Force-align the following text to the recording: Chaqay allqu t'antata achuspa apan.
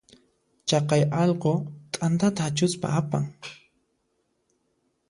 Chaqay 0.67 1.03
allqu 1.21 1.53
t'antata 1.93 2.41
achuspa 2.49 2.87
apan. 2.99 3.23